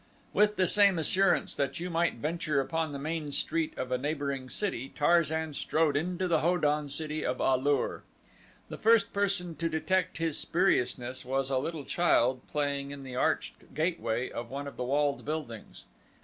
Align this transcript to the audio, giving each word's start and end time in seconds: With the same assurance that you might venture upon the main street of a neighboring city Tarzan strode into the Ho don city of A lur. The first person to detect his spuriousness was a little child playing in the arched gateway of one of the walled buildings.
With 0.33 0.55
the 0.55 0.65
same 0.65 0.97
assurance 0.97 1.55
that 1.55 1.79
you 1.79 1.91
might 1.91 2.15
venture 2.15 2.59
upon 2.59 2.91
the 2.91 2.97
main 2.97 3.31
street 3.31 3.77
of 3.77 3.91
a 3.91 3.99
neighboring 3.99 4.49
city 4.49 4.89
Tarzan 4.89 5.53
strode 5.53 5.95
into 5.95 6.27
the 6.27 6.39
Ho 6.39 6.57
don 6.57 6.89
city 6.89 7.23
of 7.23 7.39
A 7.39 7.55
lur. 7.55 8.01
The 8.69 8.79
first 8.79 9.13
person 9.13 9.55
to 9.57 9.69
detect 9.69 10.17
his 10.17 10.39
spuriousness 10.39 11.23
was 11.23 11.51
a 11.51 11.59
little 11.59 11.85
child 11.85 12.41
playing 12.47 12.89
in 12.89 13.03
the 13.03 13.15
arched 13.15 13.75
gateway 13.75 14.31
of 14.31 14.49
one 14.49 14.65
of 14.65 14.75
the 14.75 14.83
walled 14.85 15.23
buildings. 15.23 15.85